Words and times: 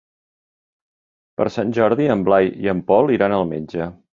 Per 1.41 1.47
Sant 1.57 1.75
Jordi 1.81 2.09
en 2.15 2.25
Blai 2.31 2.51
i 2.67 2.73
en 2.77 2.85
Pol 2.91 3.17
iran 3.19 3.37
al 3.39 3.51
metge. 3.53 3.93